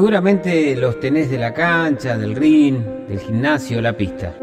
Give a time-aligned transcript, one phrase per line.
[0.00, 4.34] Seguramente los tenés de la cancha, del ring, del gimnasio, la pista.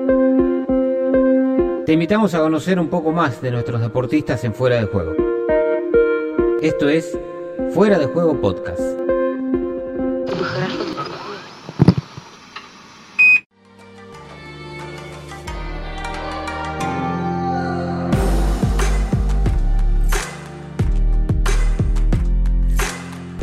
[1.83, 5.15] Te invitamos a conocer un poco más de nuestros deportistas en Fuera de Juego.
[6.61, 7.17] Esto es
[7.71, 9.06] Fuera de Juego Podcast.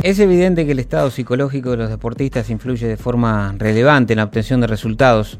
[0.05, 4.25] Es evidente que el estado psicológico de los deportistas influye de forma relevante en la
[4.25, 5.39] obtención de resultados.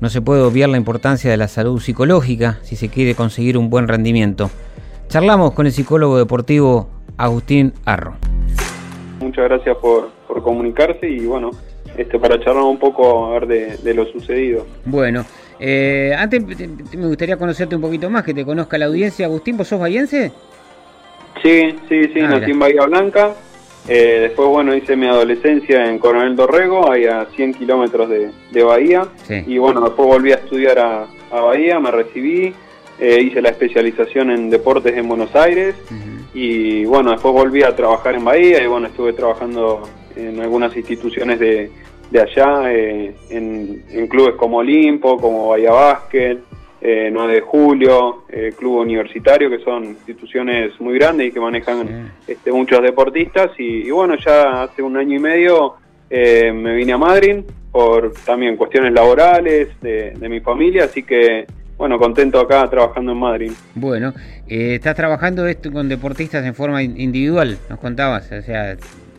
[0.00, 3.68] No se puede obviar la importancia de la salud psicológica si se quiere conseguir un
[3.68, 4.48] buen rendimiento.
[5.08, 8.14] Charlamos con el psicólogo deportivo Agustín Arro.
[9.20, 10.08] Muchas gracias por,
[10.42, 11.50] comunicarse y bueno,
[11.94, 14.66] este, para charlar un poco a ver de, lo sucedido.
[14.86, 15.26] Bueno,
[15.60, 19.26] eh, antes me gustaría conocerte un poquito más, que te conozca la audiencia.
[19.26, 20.32] Agustín, ¿vos sos bahiense?
[21.42, 23.34] Sí, sí, sí, ah, nací en Bahía Blanca,
[23.88, 29.06] eh, después, bueno, hice mi adolescencia en Coronel Dorrego, ahí a 100 kilómetros de, Bahía.
[29.46, 32.54] Y bueno, después volví a estudiar a, Bahía, me recibí,
[32.98, 35.76] eh, hice la especialización en deportes en Buenos Aires.
[36.34, 39.82] Y bueno, después volví a trabajar en Bahía y bueno, estuve trabajando
[40.16, 41.70] en algunas instituciones de,
[42.14, 46.38] allá, eh, en, en, clubes como Olimpo, como Bahía Básquet,
[46.80, 52.12] eh, 9 de Julio, eh, Club Universitario, que son instituciones muy grandes y que manejan
[52.26, 53.50] este, muchos deportistas.
[53.58, 55.74] Y, bueno, ya hace un año y medio
[56.10, 61.98] eh, me vine a Madrid por también cuestiones laborales de, mi familia, así que bueno,
[61.98, 63.52] contento acá trabajando en Madrid.
[63.74, 64.14] Bueno,
[64.48, 67.58] eh, ¿estás trabajando esto con deportistas en forma individual?
[67.68, 68.76] Nos contabas, o sea...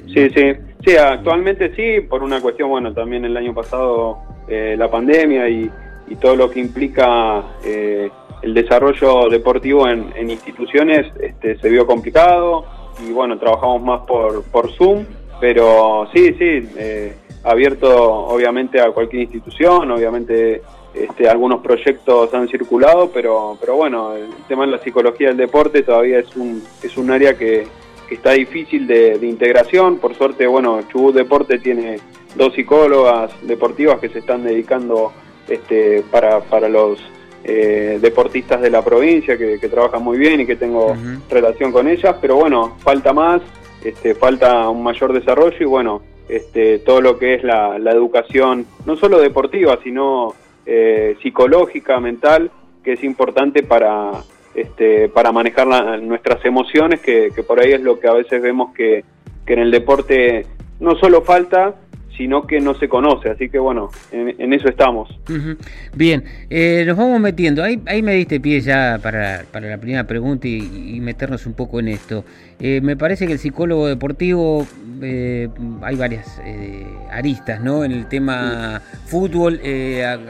[0.07, 0.53] Sí, sí,
[0.85, 5.69] sí, actualmente sí, por una cuestión, bueno, también el año pasado la pandemia y,
[6.07, 8.09] y todo lo que implica eh,
[8.41, 12.65] el desarrollo deportivo en, instituciones este, se vio complicado
[13.05, 15.05] y bueno, trabajamos más por, por Zoom,
[15.39, 20.61] pero sí, sí, eh, abierto obviamente a cualquier institución, obviamente
[20.93, 25.83] este, algunos proyectos han circulado, pero, pero bueno, el tema de la psicología del deporte
[25.83, 27.67] todavía es un, es un área que,
[28.09, 29.97] está difícil de, integración.
[29.97, 31.99] Por suerte, bueno, Chubut Deporte tiene
[32.35, 35.11] dos psicólogas deportivas que se están dedicando
[35.47, 36.99] este, para, para los
[37.43, 40.95] eh, deportistas de la provincia que, trabajan muy bien y que tengo
[41.29, 43.41] relación con ellas, pero bueno, falta más,
[43.83, 48.97] este, falta un mayor desarrollo y bueno, este, todo lo que es la, educación, no
[48.97, 50.33] solo deportiva, sino
[50.65, 52.51] eh, psicológica, mental,
[52.83, 54.11] que es importante para,
[54.53, 58.73] este, para manejar nuestras emociones, que, que, por ahí es lo que a veces vemos
[58.73, 59.05] que,
[59.45, 60.45] que en el deporte
[60.79, 61.75] no solo falta,
[62.17, 63.29] sino que no se conoce.
[63.29, 65.09] Así que bueno, en, eso estamos.
[65.95, 67.63] Bien, eh, nos vamos metiendo.
[67.63, 71.79] Ahí, ahí me diste pie ya para, para la primera pregunta y, meternos un poco
[71.79, 72.25] en esto.
[72.59, 74.65] Eh, me parece que el psicólogo deportivo,
[75.01, 75.47] eh,
[75.83, 76.41] hay varias
[77.11, 77.83] aristas, ¿no?
[77.83, 79.61] En el tema fútbol,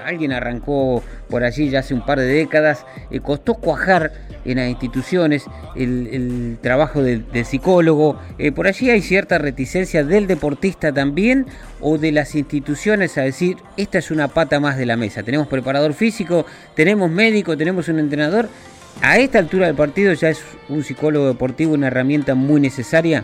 [0.05, 2.85] alguien arrancó por allí ya hace un par de décadas,
[3.23, 4.11] costó cuajar
[4.45, 8.19] en las instituciones, el, trabajo del, psicólogo.
[8.55, 11.45] Por allí hay cierta reticencia del deportista también
[11.81, 15.23] o de las instituciones a decir, esta es una pata más de la mesa.
[15.23, 16.45] Tenemos preparador físico,
[16.75, 18.49] tenemos médico, tenemos un entrenador.
[19.01, 23.23] A esta altura del partido ya es un psicólogo deportivo una herramienta muy necesaria.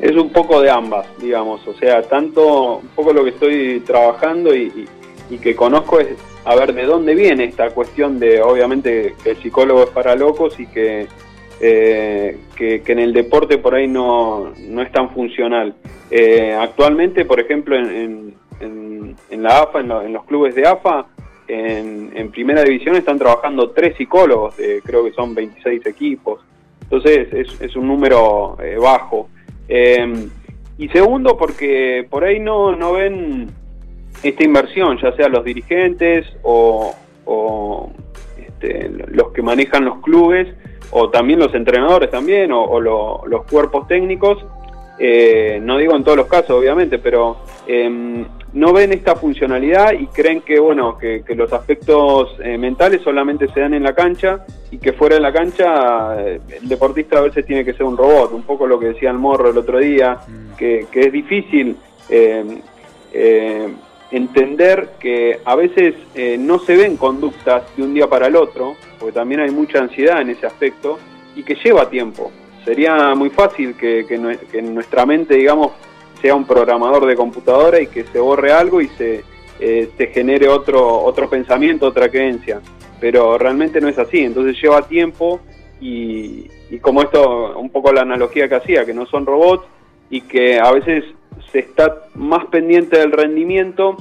[0.00, 1.66] Es un poco de ambas, digamos.
[1.66, 4.86] O sea, tanto un poco lo que estoy trabajando y
[5.40, 6.08] que conozco es
[6.44, 10.58] a ver de dónde viene esta cuestión de, obviamente, que el psicólogo es para locos
[10.58, 11.06] y que,
[11.64, 15.74] eh, que, en el deporte por ahí no, no es tan funcional.
[16.10, 21.06] Eh, actualmente, por ejemplo, en, en, la AFA, en, los clubes de AFA,
[21.46, 26.40] en, primera división están trabajando tres psicólogos, creo que son 26 equipos.
[26.82, 27.28] Entonces
[27.60, 29.28] es, un número eh, bajo.
[29.68, 33.50] y segundo, porque por ahí no, no ven
[34.22, 36.94] esta inversión, ya sea los dirigentes o,
[38.36, 40.48] este, los que manejan los clubes,
[40.92, 44.38] o también los entrenadores también, o, los cuerpos técnicos,
[44.98, 50.06] eh, no digo en todos los casos obviamente, pero em, no ven esta funcionalidad y
[50.08, 54.76] creen que bueno que, los aspectos eh, mentales solamente se dan en la cancha y
[54.78, 58.32] que fuera de la cancha eh, el deportista a veces tiene que ser un robot,
[58.32, 60.56] un poco lo que decía el morro el otro día, mm.
[60.56, 61.74] que, que, es difícil
[62.10, 62.58] em,
[64.12, 68.76] entender que a veces eh, no se ven conductas de un día para el otro,
[68.98, 70.98] porque también hay mucha ansiedad en ese aspecto,
[71.34, 72.30] y que lleva tiempo.
[72.64, 74.06] Sería muy fácil que,
[74.52, 75.72] en nuestra mente, digamos,
[76.20, 79.24] sea un programador de computadora y que se borre algo y se,
[79.58, 82.60] eh, se genere otro, otro pensamiento, otra creencia.
[83.00, 85.40] Pero realmente no es así, entonces lleva tiempo
[85.80, 89.64] y, y como esto, un poco la analogía que hacía, que no son robots
[90.10, 91.04] y que a veces
[91.50, 93.96] se está más pendiente del rendimiento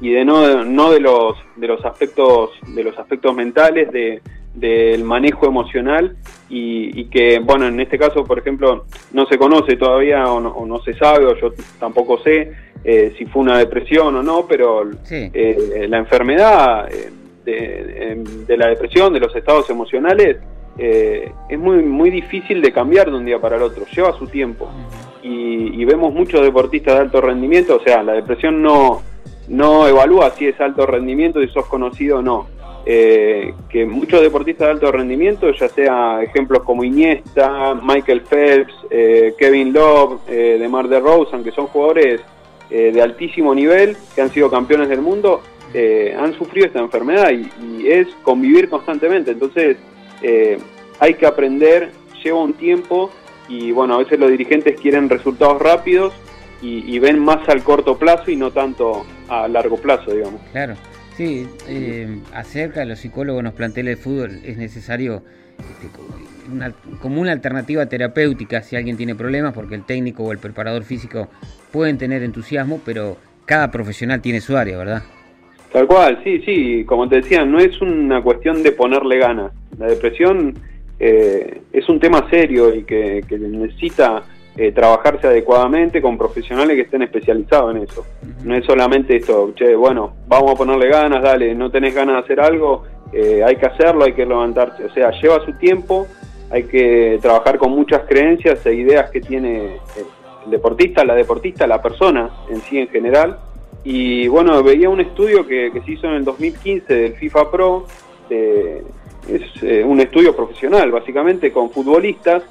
[0.00, 4.20] y de no, no de los de los aspectos de los aspectos mentales de
[4.56, 6.16] del manejo emocional
[6.48, 10.94] y, que bueno en este caso por ejemplo no se conoce todavía o no, se
[10.94, 12.52] sabe o yo tampoco sé
[12.82, 17.10] eh, si fue una depresión o no pero eh, la enfermedad eh,
[17.44, 20.38] de, de, la depresión de los estados emocionales
[20.78, 24.70] es muy muy difícil de cambiar de un día para el otro lleva su tiempo
[25.26, 29.02] y, y vemos muchos deportistas de alto rendimiento o sea la depresión no
[29.48, 32.46] no evalúa si es alto rendimiento, si sos conocido o no.
[32.88, 39.34] Eh, que muchos deportistas de alto rendimiento, ya sea ejemplos como Iniesta, Michael Phelps, eh,
[39.36, 42.20] Kevin Love, eh, DeMar DeRozan, que son jugadores
[42.70, 45.42] eh, de altísimo nivel, que han sido campeones del mundo,
[46.18, 49.32] han sufrido esta enfermedad y, es convivir constantemente.
[49.32, 49.76] Entonces,
[50.98, 51.90] hay que aprender,
[52.24, 53.10] lleva un tiempo
[53.48, 56.14] y bueno, a veces los dirigentes quieren resultados rápidos
[56.62, 60.40] y, ven más al corto plazo y no tanto a largo plazo, digamos.
[60.50, 60.74] Claro,
[61.16, 65.22] sí, eh, acerca de los psicólogos nos plantea el fútbol es necesario
[65.58, 65.88] este,
[67.00, 71.28] como una alternativa terapéutica si alguien tiene problemas, porque el técnico o el preparador físico
[71.72, 75.02] pueden tener entusiasmo, pero cada profesional tiene su área, ¿verdad?
[75.72, 79.52] Tal cual, sí, sí, como te decía, no es una cuestión de ponerle ganas.
[79.78, 80.54] La depresión
[80.98, 84.24] eh, es un tema serio y que necesita
[84.58, 88.06] eh, trabajarse adecuadamente con profesionales que estén especializados en eso.
[88.42, 92.20] No es solamente esto, che, bueno, vamos a ponerle ganas, dale, no tenés ganas de
[92.22, 94.86] hacer algo, eh, hay que hacerlo, hay que levantarse.
[94.86, 96.06] O sea, lleva su tiempo,
[96.48, 99.76] hay que trabajar con muchas creencias e ideas que tiene
[100.46, 103.38] el deportista, la deportista, la persona en sí en general.
[103.84, 107.84] Y bueno, veía un estudio que, se hizo en el 2015 del FIFA Pro,
[109.28, 112.42] es eh, un estudio profesional, básicamente, con futbolistas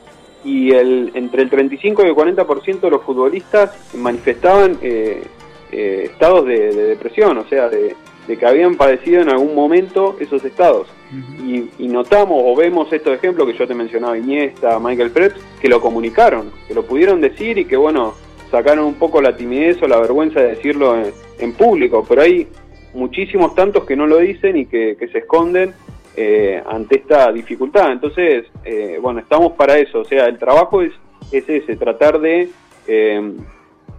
[0.44, 5.24] y el, entre el 35 y el 40% de los futbolistas manifestaban eh,
[5.72, 7.95] eh, estados de, depresión, o sea, de,
[8.27, 10.88] que habían padecido en algún momento esos estados.
[11.45, 15.80] y, notamos o vemos estos ejemplos que yo te mencionaba, Iniesta, Michael Phelps, que lo
[15.80, 18.13] comunicaron, que lo pudieron decir y que, bueno,
[18.51, 20.95] sacaron un poco la timidez o la vergüenza de decirlo
[21.39, 22.48] en, público, pero hay
[22.94, 25.74] muchísimos tantos que no lo dicen y que, que se esconden
[26.18, 27.92] eh, ante esta dificultad.
[27.92, 30.94] Entonces, eh, bueno, estamos para eso, o sea, el trabajo es,
[31.32, 32.50] es ese, tratar de,
[32.88, 33.34] eh,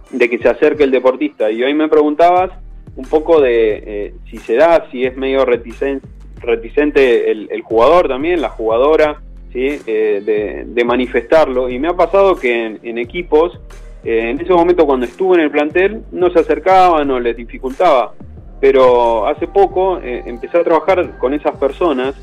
[0.09, 1.51] de que se acerque el deportista.
[1.51, 2.51] Y hoy me preguntabas
[2.95, 6.07] un poco de si se da, si es medio reticente,
[6.39, 9.21] reticente el, jugador también, la jugadora,
[9.53, 9.77] ¿sí?
[9.85, 11.69] de, manifestarlo.
[11.69, 13.59] Y me ha pasado que en, equipos,
[14.03, 18.13] en ese momento cuando estuve en el plantel, no se acercaban o les dificultaba
[18.59, 22.15] pero hace poco eh, empecé a trabajar con esas personas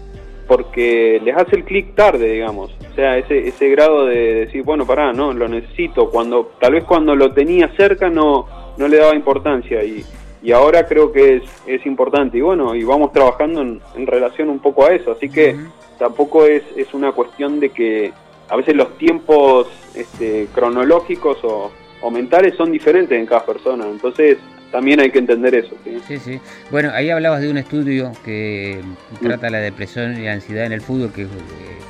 [0.47, 2.75] porque les hace el clic tarde, digamos.
[2.91, 6.11] O sea, ese, ese grado de decir, bueno, pará, no, lo necesito.
[6.11, 8.47] Cuando, tal vez cuando lo tenía cerca no,
[8.77, 10.05] no le daba importancia y,
[10.43, 12.39] y ahora creo que es, es importante.
[12.39, 15.13] Y bueno, y vamos trabajando en, relación un poco a eso.
[15.13, 15.57] Así que
[15.99, 18.13] tampoco es, es una cuestión de que
[18.49, 21.71] a veces los tiempos este, cronológicos o,
[22.03, 23.87] o mentales son diferentes en cada persona.
[23.89, 24.37] Entonces,
[24.75, 25.77] también hay que entender eso.
[26.09, 26.19] ¿sí?
[26.19, 26.41] sí,
[26.73, 28.81] Bueno, ahí hablabas de un estudio que
[29.23, 31.29] trata la depresión y la ansiedad en el fútbol, que eh,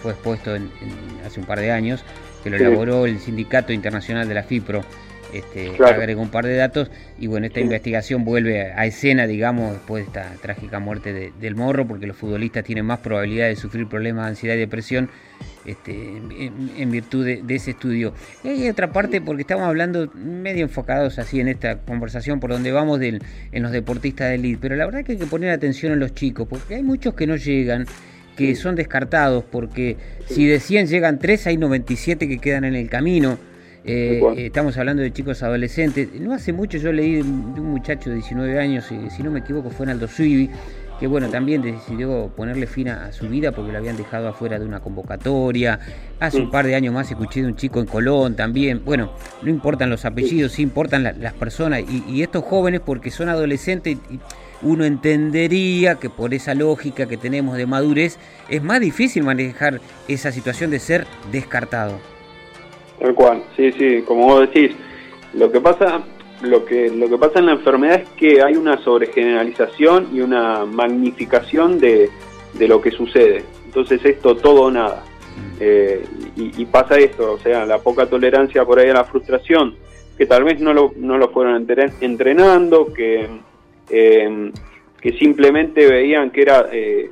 [0.03, 0.71] fue expuesto en,
[1.25, 2.05] hace un par de años,
[2.43, 4.83] que lo elaboró el Sindicato Internacional de la FIPRO.
[5.35, 10.05] Este, agregó un par de datos y bueno, esta investigación vuelve a escena, digamos, después
[10.05, 14.27] de esta trágica muerte del morro, porque los futbolistas tienen más probabilidad de sufrir problemas
[14.27, 15.11] de ansiedad y depresión
[15.65, 18.15] este, en, virtud de, ese estudio.
[18.45, 22.71] Y hay otra parte, porque estamos hablando medio enfocados así en esta conversación por donde
[22.71, 25.93] vamos del, en los deportistas de elite, pero la verdad que hay que poner atención
[25.93, 27.87] en los chicos, porque hay muchos que no llegan
[28.37, 32.89] que son descartados, porque si de 100 llegan 3, hay 97 que quedan en el
[32.89, 33.37] camino.
[33.87, 36.09] Eh, estamos hablando de chicos adolescentes.
[36.19, 39.71] No hace mucho yo leí de un muchacho de 19 años, si no me equivoco,
[39.71, 40.51] fue en Aldo Suivi,
[40.99, 44.65] que bueno, también decidió ponerle fin a, su vida porque lo habían dejado afuera de
[44.65, 45.79] una convocatoria.
[46.19, 48.83] Hace un par de años más escuché de un chico en Colón también.
[48.85, 49.13] Bueno,
[49.43, 51.83] no importan los apellidos, sí, importan las personas.
[52.09, 53.99] Y, estos jóvenes, porque son adolescentes,
[54.63, 58.17] uno entendería que por esa lógica que tenemos de madurez,
[58.49, 62.14] es más difícil manejar esa situación de ser descartado.
[62.99, 64.77] Tal cual, sí, sí, como vos decís.
[65.35, 66.05] Lo que pasa
[66.45, 70.65] lo que, lo que pasa en la enfermedad es que hay una sobregeneralización y una
[70.65, 72.11] magnificación de,
[72.59, 73.45] lo que sucede.
[73.65, 75.05] Entonces esto todo o nada.
[75.61, 76.05] Eh,
[76.37, 79.77] y, pasa esto, o sea, la poca tolerancia por ahí a la frustración,
[80.17, 81.67] que tal vez no lo, no lo fueron
[82.01, 83.29] entrenando, que,
[83.91, 84.53] eh,
[85.01, 87.11] que simplemente veían que era eh,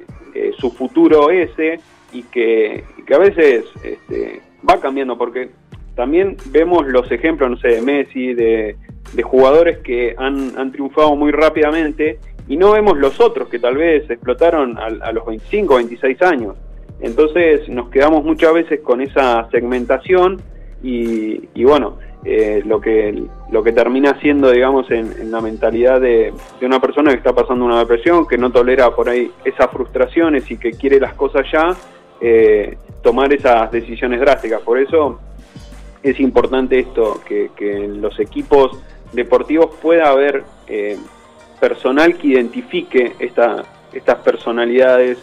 [0.58, 1.80] su futuro ese
[2.12, 5.50] y que, que a veces este, va cambiando, porque
[5.94, 8.76] también vemos los ejemplos, no sé, de Messi, de,
[9.22, 12.18] jugadores que han, han, triunfado muy rápidamente
[12.48, 16.56] y no vemos los otros que tal vez explotaron a, los 25, 26 años.
[17.00, 20.40] Entonces nos quedamos muchas veces con esa segmentación
[20.82, 26.32] y, y bueno, eh, lo que lo que termina siendo digamos en, la mentalidad de,
[26.60, 30.56] una persona que está pasando una depresión que no tolera por ahí esas frustraciones y
[30.56, 31.74] que quiere las cosas ya
[32.20, 35.18] eh, tomar esas decisiones drásticas por eso
[36.02, 38.78] es importante esto que, en los equipos
[39.12, 40.98] deportivos pueda haber eh,
[41.60, 45.18] personal que identifique esta, estas personalidades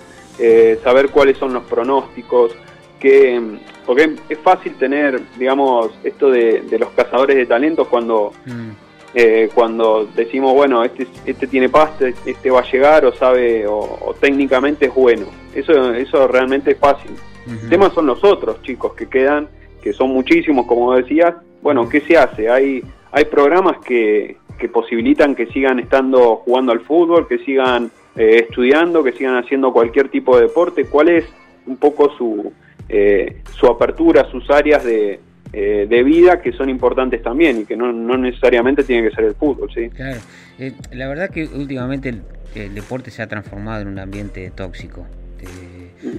[0.85, 2.53] saber cuáles son los pronósticos
[2.97, 3.59] que
[3.89, 8.69] porque es fácil tener, digamos, esto de, los cazadores de talentos cuando, mm.
[9.15, 14.15] eh, cuando decimos, bueno, este, este tiene pasta, este va a llegar o sabe, o,
[14.19, 15.25] técnicamente es bueno.
[15.55, 17.09] Eso, eso realmente es fácil.
[17.47, 19.47] El tema son los otros chicos que quedan,
[19.81, 21.35] que son muchísimos, como decías.
[21.61, 22.49] Bueno, ¿qué se hace?
[22.49, 28.45] Hay, hay programas que, que posibilitan que sigan estando jugando al fútbol, que sigan eh,
[28.47, 30.85] estudiando, que sigan haciendo cualquier tipo de deporte.
[30.85, 31.25] ¿Cuál es
[31.65, 32.51] un poco su,
[32.87, 35.19] eh, su apertura, sus áreas de,
[35.51, 39.25] eh, de vida que son importantes también y que no, no, necesariamente tiene que ser
[39.25, 39.69] el fútbol.
[39.73, 39.89] ¿sí?
[39.89, 40.19] Claro,
[40.59, 45.07] eh, la verdad que últimamente el, deporte se ha transformado en un ambiente tóxico.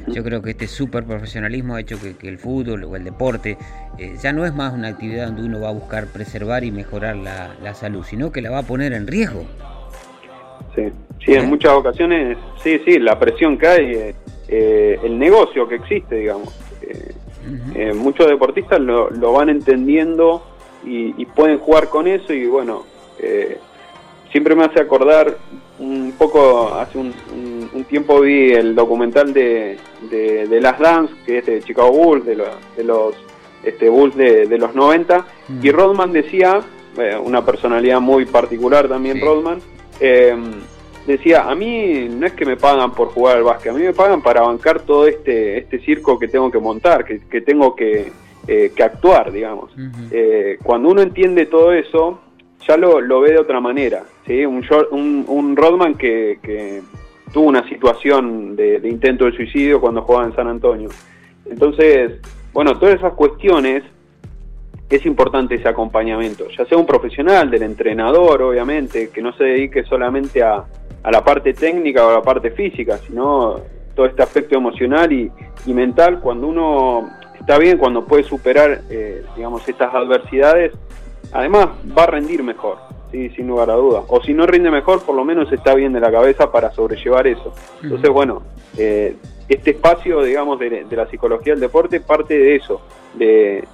[0.09, 3.57] Yo creo que este super profesionalismo ha hecho que, el fútbol o el deporte
[4.23, 7.55] ya no es más una actividad donde uno va a buscar preservar y mejorar la,
[7.63, 9.45] la salud, sino que la va a poner en riesgo.
[10.75, 10.83] Sí,
[11.25, 14.15] sí, en muchas ocasiones, sí, sí, la presión que hay
[14.49, 16.49] eh, el negocio que existe, digamos.
[16.83, 17.15] Eh,
[17.75, 20.43] eh, muchos deportistas lo, van entendiendo
[20.85, 22.85] y, pueden jugar con eso y bueno,
[24.33, 25.37] siempre me hace acordar
[25.81, 29.77] un poco, hace un, tiempo vi el documental de,
[30.11, 32.37] de, Las Dance, que es de Chicago Bulls, de,
[32.77, 33.17] de los
[33.65, 35.27] este, Bulls de, los 90,
[35.63, 36.61] y Rodman decía,
[37.25, 39.59] una personalidad muy particular también Rodman,
[41.07, 43.93] decía, a mí no es que me pagan por jugar al básquet, a mí me
[43.93, 48.13] pagan para bancar todo este, este circo que tengo que montar, que, tengo que,
[48.47, 49.73] eh, que, actuar, digamos.
[50.11, 52.21] Eh, cuando uno entiende todo eso,
[52.67, 54.05] ya lo, lo ve de otra manera.
[54.47, 56.83] Un, un, un Rodman que, que,
[57.33, 60.89] tuvo una situación de, intento de suicidio cuando jugaba en San Antonio.
[61.47, 62.21] Entonces,
[62.53, 63.85] bueno, todas esas cuestiones
[64.89, 69.85] es importante ese acompañamiento, ya sea un profesional, del entrenador, obviamente, que no se dedique
[69.85, 70.65] solamente a,
[71.03, 73.61] a la parte técnica o a la parte física, sino
[73.95, 75.31] todo este aspecto emocional y,
[75.67, 76.21] mental.
[76.21, 77.09] Cuando uno
[77.39, 80.73] está bien, cuando puede superar, eh, digamos, estas adversidades,
[81.33, 82.79] además va a rendir mejor,
[83.11, 83.31] ¿sí?
[83.31, 84.05] sin lugar a dudas.
[84.09, 87.27] O si no rinde mejor, por lo menos está bien de la cabeza para sobrellevar
[87.27, 87.55] eso.
[87.83, 88.43] Entonces, bueno,
[88.77, 89.17] eh,
[89.49, 92.81] este espacio, digamos, de, la psicología del deporte parte de eso,
[93.15, 93.65] de,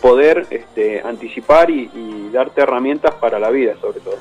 [0.00, 4.16] poder este, anticipar y, darte herramientas para la vida, sobre todo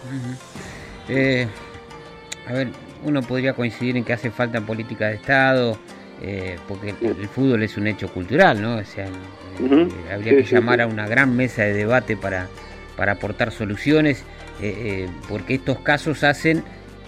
[2.47, 2.67] a ver,
[3.03, 5.77] uno podría coincidir en que hace falta política de Estado,
[6.21, 8.77] eh, porque el, fútbol es un hecho cultural, ¿no?
[8.77, 12.47] O sea, eh, habría que llamar a una gran mesa de debate para,
[12.95, 14.23] para aportar soluciones,
[14.61, 16.63] eh, porque estos casos hacen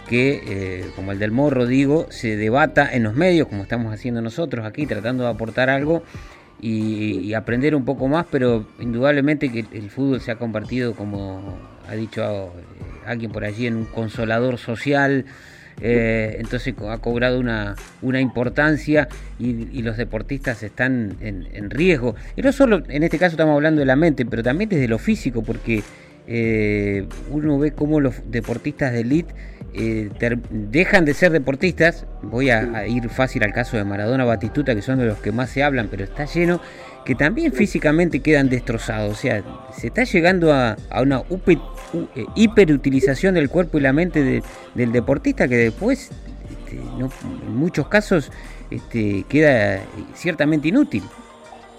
[0.08, 4.66] que, como el del Morro, digo, se debata en los medios, como estamos haciendo nosotros
[4.66, 6.04] aquí, tratando de aportar algo
[6.62, 11.94] y, aprender un poco más, pero indudablemente que el fútbol se ha convertido, como ha
[11.94, 12.52] dicho
[13.06, 15.26] alguien por allí, en un consolador social.
[15.80, 19.08] Eh, entonces ha cobrado una, una importancia
[19.40, 22.16] y, los deportistas están en, riesgo.
[22.36, 24.98] Y no solo, en este caso estamos hablando de la mente, pero también desde lo
[24.98, 25.84] físico, porque
[26.28, 29.34] eh, uno ve cómo los deportistas de elite
[29.74, 30.10] eh,
[30.50, 32.06] dejan de ser deportistas.
[32.24, 35.52] Voy a, ir fácil al caso de Maradona Batistuta, que son de los que más
[35.52, 36.60] se hablan, pero está lleno,
[37.06, 39.14] que también físicamente quedan destrozados.
[39.14, 41.58] O sea, se está llegando a, una eh,
[42.36, 44.42] hiperutilización del cuerpo y la mente
[44.74, 46.12] del deportista que después,
[46.50, 48.32] este, en muchos casos,
[48.70, 49.82] este, queda
[50.14, 51.04] ciertamente inútil.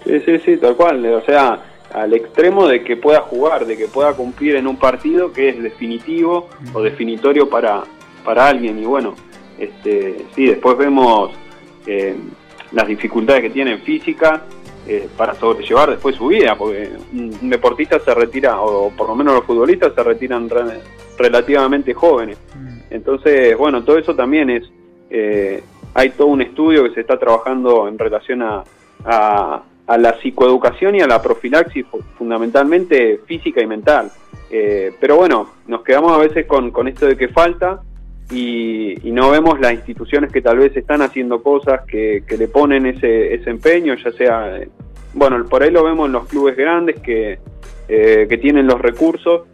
[0.03, 1.05] Sí, sí, sí, tal cual.
[1.05, 1.61] O sea,
[1.93, 5.61] al extremo de que pueda jugar, de que pueda cumplir en un partido que es
[5.61, 7.83] definitivo o definitorio para,
[8.23, 8.79] para alguien.
[8.79, 9.15] Y bueno,
[9.57, 11.31] este, sí, después vemos
[11.85, 12.15] eh,
[12.71, 14.43] las dificultades que tiene en física
[14.87, 19.33] eh, para sobrellevar después su vida, porque un, deportista se retira, o por lo menos
[19.33, 20.49] los futbolistas se retiran
[21.17, 22.37] relativamente jóvenes.
[22.89, 24.63] Entonces, bueno, todo eso también es,
[25.09, 28.63] eh, hay todo un estudio que se está trabajando en relación a
[29.89, 31.83] a la psicoeducación y a la profilaxis
[32.15, 34.11] fundamentalmente física y mental.
[34.51, 37.81] Eh, pero bueno, nos quedamos a veces con, con esto de que falta
[38.31, 43.33] y, no vemos las instituciones que tal vez están haciendo cosas que, le ponen ese,
[43.33, 44.61] ese empeño, ya sea
[45.13, 47.39] bueno, por ahí lo vemos en los clubes grandes que,
[47.87, 49.47] que tienen los recursos,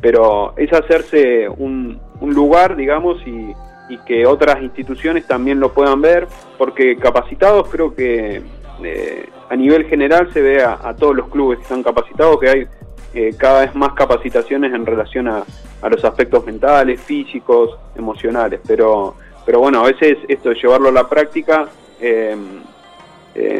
[0.00, 3.54] pero es hacerse un, un lugar, digamos, y,
[3.88, 6.26] y que otras instituciones también lo puedan ver,
[6.58, 8.42] porque capacitados creo que
[8.82, 12.66] eh, a nivel general se ve a, todos los clubes que están capacitados que hay
[13.14, 15.44] eh, cada vez más capacitaciones en relación a,
[15.88, 21.06] los aspectos mentales, físicos, emocionales, pero, pero bueno, a veces esto de llevarlo a la
[21.06, 21.68] práctica
[22.00, 22.34] eh,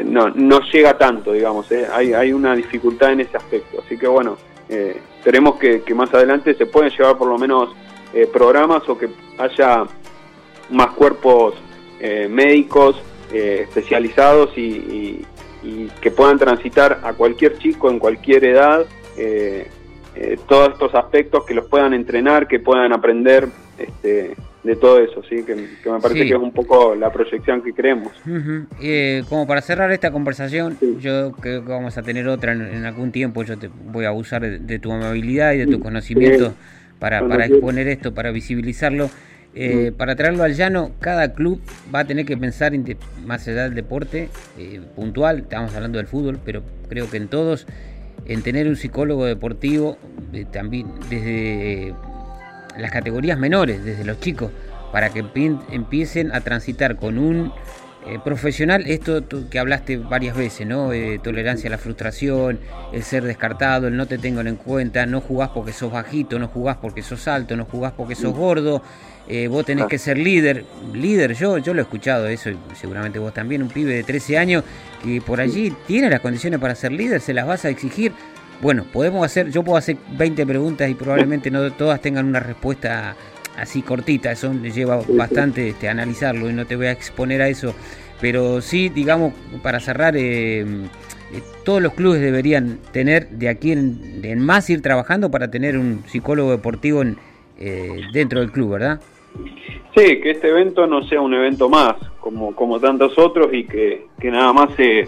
[0.06, 4.38] no, no llega tanto, digamos, hay, hay una dificultad en ese aspecto, así que bueno,
[4.68, 7.74] esperemos que, que, más adelante se puedan llevar por lo menos
[8.32, 9.84] programas o que haya
[10.70, 11.54] más cuerpos
[12.00, 12.96] eh, médicos
[13.32, 15.24] eh, especializados y,
[16.02, 18.84] que puedan transitar a cualquier chico en cualquier edad
[19.16, 19.68] eh,
[20.48, 25.44] todos estos aspectos, que los puedan entrenar, que puedan aprender este, de todo eso, ¿sí?
[25.44, 28.12] que, me parece que es un poco la proyección que creemos.
[29.28, 33.42] como para cerrar esta conversación, yo creo que vamos a tener otra en, algún tiempo,
[33.42, 36.54] yo te voy a abusar de, tu amabilidad y de tu conocimiento
[36.98, 39.10] para, para exponer esto, para visibilizarlo.
[39.56, 41.60] Eh, para traerlo al llano, cada club
[41.94, 42.72] va a tener que pensar,
[43.24, 44.28] más allá del deporte
[44.58, 47.68] eh, puntual, estamos hablando del fútbol, pero creo que en todos,
[48.26, 49.98] en tener un psicólogo deportivo,
[50.32, 51.94] eh, también desde
[52.78, 54.50] las categorías menores, desde los chicos,
[54.92, 55.24] para que
[55.70, 57.52] empiecen a transitar con un
[58.22, 60.90] profesional, esto que hablaste varias veces, ¿no?
[61.22, 62.60] tolerancia a la frustración,
[62.92, 66.48] el ser descartado, el no te tengo en cuenta, no jugás porque sos bajito, no
[66.48, 68.82] jugás porque sos alto, no jugás porque sos gordo.
[69.26, 73.18] Eh, vos tenés que ser líder, líder yo, yo lo he escuchado eso, y seguramente
[73.18, 74.64] vos también, un pibe de 13 años
[75.02, 78.12] que por allí tiene las condiciones para ser líder, se las vas a exigir.
[78.60, 83.16] Bueno, podemos hacer, yo puedo hacer 20 preguntas y probablemente no todas tengan una respuesta
[83.56, 87.74] así cortita, eso lleva bastante este, analizarlo y no te voy a exponer a eso,
[88.20, 94.20] pero sí, digamos, para cerrar, eh, eh, todos los clubes deberían tener de aquí en,
[94.22, 97.16] en, más ir trabajando para tener un psicólogo deportivo en,
[98.12, 99.00] dentro del club, ¿verdad?
[99.96, 104.06] Sí, que este evento no sea un evento más, como, como tantos otros, y que,
[104.24, 105.06] nada más se,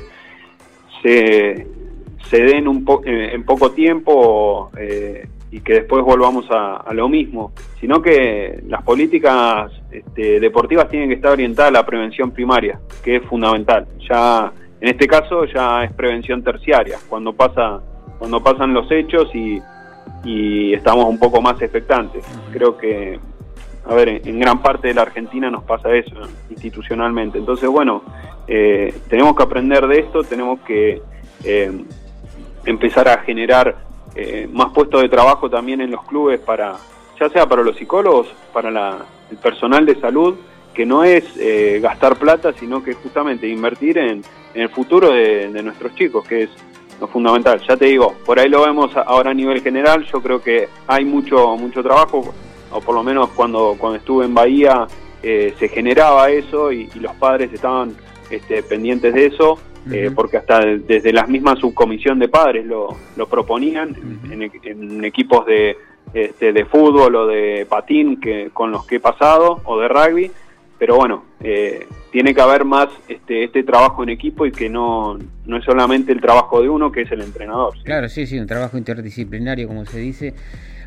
[1.02, 7.52] se, den un eh, en poco tiempo eh, y que después volvamos a, lo mismo,
[7.80, 13.16] sino que las políticas este, deportivas tienen que estar orientadas a la prevención primaria, que
[13.16, 13.88] es fundamental.
[14.08, 17.80] Ya en este caso ya es prevención terciaria, cuando pasa
[18.18, 19.60] cuando pasan los hechos y,
[20.24, 22.24] y estamos un poco más expectantes.
[22.52, 23.18] Creo que
[23.88, 26.14] a ver, en, gran parte de la Argentina nos pasa eso
[26.50, 27.38] institucionalmente.
[27.38, 28.02] Entonces, bueno,
[28.48, 31.00] eh, tenemos que aprender de esto, tenemos que
[31.44, 31.84] eh,
[32.64, 33.76] empezar a generar
[34.16, 36.74] eh, más puestos de trabajo también en los clubes para,
[37.20, 40.34] ya sea para los psicólogos, para el personal de salud,
[40.74, 41.24] que no es
[41.80, 44.22] gastar plata, sino que justamente invertir en,
[44.52, 46.50] el futuro de, de, nuestros chicos, que es
[47.00, 47.62] lo fundamental.
[47.66, 51.06] Ya te digo, por ahí lo vemos ahora a nivel general, yo creo que hay
[51.06, 52.34] mucho, mucho trabajo
[52.76, 54.86] o por lo menos cuando, cuando estuve en Bahía
[55.22, 57.94] eh, se generaba eso y, los padres estaban
[58.30, 59.58] este, pendientes de eso,
[59.90, 63.96] eh, porque hasta desde la misma subcomisión de padres lo, lo proponían
[64.30, 65.76] en, equipos de,
[66.12, 70.30] este, de fútbol o de patín que, con los que he pasado, o de rugby,
[70.78, 75.18] pero bueno, eh, tiene que haber más este, este trabajo en equipo y que no,
[75.46, 77.74] no es solamente el trabajo de uno, que es el entrenador.
[77.84, 80.34] Claro, sí, sí, un trabajo interdisciplinario, como se dice.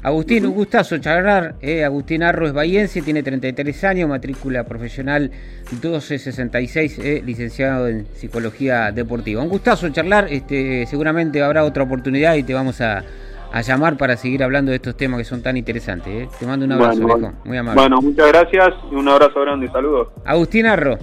[0.01, 1.55] Agustín, un gustazo charlar.
[1.62, 5.31] Eh, Agustín Arro es bahiense, tiene 33 años, matrícula profesional
[5.71, 9.41] 1266, eh, licenciado en psicología deportiva.
[9.41, 13.03] Un gustazo charlar, este, seguramente habrá otra oportunidad y te vamos a,
[13.65, 16.07] llamar para seguir hablando de estos temas que son tan interesantes.
[16.07, 16.29] Eh.
[16.39, 17.81] Te mando un abrazo, Muy amable.
[17.81, 19.67] Bueno, muchas gracias y un abrazo grande.
[19.69, 20.09] Saludos.
[20.23, 20.97] Agustín Arro.